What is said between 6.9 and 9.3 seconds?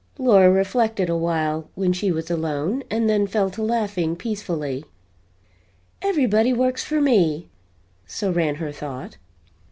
me," so ran her thought.